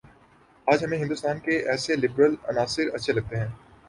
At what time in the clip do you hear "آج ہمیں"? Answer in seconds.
0.67-0.97